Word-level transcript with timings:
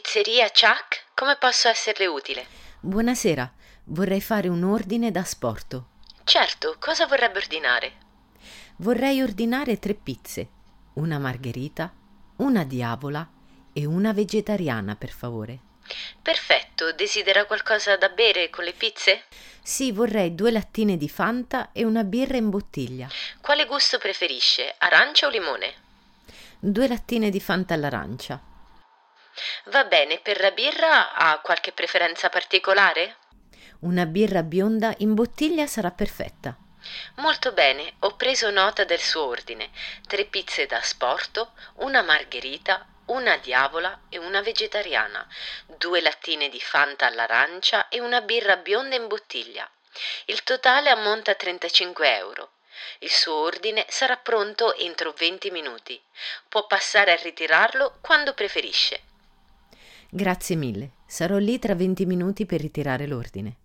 Pizzeria 0.00 0.48
Chuck, 0.50 1.06
come 1.12 1.34
posso 1.40 1.66
esserle 1.66 2.06
utile? 2.06 2.46
Buonasera, 2.78 3.52
vorrei 3.86 4.20
fare 4.20 4.46
un 4.46 4.62
ordine 4.62 5.10
da 5.10 5.24
sporto. 5.24 5.88
Certo, 6.22 6.76
cosa 6.78 7.08
vorrebbe 7.08 7.38
ordinare? 7.38 7.92
Vorrei 8.76 9.20
ordinare 9.20 9.80
tre 9.80 9.94
pizze, 9.94 10.48
una 10.94 11.18
margherita, 11.18 11.92
una 12.36 12.62
diavola 12.62 13.28
e 13.72 13.86
una 13.86 14.12
vegetariana, 14.12 14.94
per 14.94 15.10
favore. 15.10 15.58
Perfetto, 16.22 16.92
desidera 16.92 17.44
qualcosa 17.44 17.96
da 17.96 18.08
bere 18.08 18.50
con 18.50 18.62
le 18.62 18.74
pizze? 18.74 19.24
Sì, 19.60 19.90
vorrei 19.90 20.32
due 20.32 20.52
lattine 20.52 20.96
di 20.96 21.08
Fanta 21.08 21.72
e 21.72 21.82
una 21.84 22.04
birra 22.04 22.36
in 22.36 22.50
bottiglia. 22.50 23.08
Quale 23.40 23.64
gusto 23.64 23.98
preferisce, 23.98 24.76
arancia 24.78 25.26
o 25.26 25.30
limone? 25.30 25.74
Due 26.60 26.86
lattine 26.86 27.30
di 27.30 27.40
Fanta 27.40 27.74
all'arancia. 27.74 28.47
Va 29.68 29.84
bene, 29.84 30.18
per 30.20 30.40
la 30.40 30.50
birra 30.50 31.12
ha 31.12 31.40
qualche 31.40 31.72
preferenza 31.72 32.30
particolare? 32.30 33.16
Una 33.80 34.06
birra 34.06 34.42
bionda 34.42 34.94
in 34.98 35.12
bottiglia 35.12 35.66
sarà 35.66 35.90
perfetta. 35.90 36.56
Molto 37.16 37.52
bene, 37.52 37.96
ho 38.00 38.16
preso 38.16 38.48
nota 38.50 38.84
del 38.84 38.98
suo 38.98 39.26
ordine. 39.26 39.70
Tre 40.06 40.24
pizze 40.24 40.64
da 40.64 40.80
sporto, 40.80 41.52
una 41.76 42.00
margherita, 42.00 42.86
una 43.06 43.36
diavola 43.36 44.04
e 44.08 44.16
una 44.16 44.40
vegetariana, 44.40 45.26
due 45.66 46.00
lattine 46.00 46.48
di 46.48 46.60
Fanta 46.60 47.04
all'arancia 47.04 47.88
e 47.88 48.00
una 48.00 48.22
birra 48.22 48.56
bionda 48.56 48.96
in 48.96 49.06
bottiglia. 49.06 49.70
Il 50.24 50.44
totale 50.44 50.88
ammonta 50.88 51.32
a 51.32 51.34
35 51.34 52.16
euro. 52.16 52.52
Il 53.00 53.10
suo 53.10 53.34
ordine 53.34 53.84
sarà 53.90 54.16
pronto 54.16 54.74
entro 54.76 55.12
20 55.12 55.50
minuti. 55.50 56.02
Può 56.48 56.66
passare 56.66 57.12
a 57.12 57.16
ritirarlo 57.16 57.98
quando 58.00 58.32
preferisce. 58.32 59.02
Grazie 60.10 60.56
mille. 60.56 60.92
Sarò 61.06 61.36
lì 61.36 61.58
tra 61.58 61.74
20 61.74 62.06
minuti 62.06 62.46
per 62.46 62.62
ritirare 62.62 63.06
l'ordine. 63.06 63.56